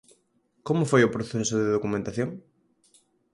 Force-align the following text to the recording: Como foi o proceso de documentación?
Como 0.67 0.89
foi 0.91 1.01
o 1.03 1.13
proceso 1.15 1.53
de 1.59 1.71
documentación? 1.75 2.29